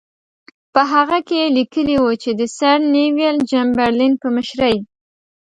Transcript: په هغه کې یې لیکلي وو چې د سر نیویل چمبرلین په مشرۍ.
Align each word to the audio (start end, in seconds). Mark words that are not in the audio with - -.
په 0.73 0.81
هغه 0.93 1.17
کې 1.27 1.35
یې 1.41 1.47
لیکلي 1.57 1.95
وو 1.99 2.11
چې 2.23 2.29
د 2.39 2.41
سر 2.57 2.77
نیویل 2.95 3.37
چمبرلین 3.49 4.13
په 4.21 4.27
مشرۍ. 4.35 4.77